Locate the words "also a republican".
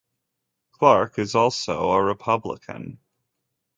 1.35-2.97